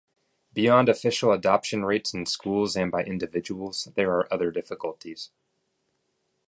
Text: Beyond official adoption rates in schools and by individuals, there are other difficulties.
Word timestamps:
Beyond 0.53 0.89
official 0.89 1.31
adoption 1.31 1.85
rates 1.85 2.11
in 2.11 2.25
schools 2.25 2.75
and 2.75 2.89
by 2.91 3.03
individuals, 3.03 3.87
there 3.93 4.09
are 4.15 4.33
other 4.33 4.49
difficulties. 4.49 5.29